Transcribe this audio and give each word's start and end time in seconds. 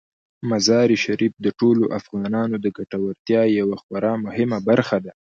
مزارشریف 0.49 1.33
د 1.45 1.47
ټولو 1.59 1.83
افغانانو 1.99 2.55
د 2.59 2.67
ګټورتیا 2.77 3.41
یوه 3.59 3.77
خورا 3.83 4.13
مهمه 4.25 4.57
برخه 4.69 4.97
ده. 5.05 5.13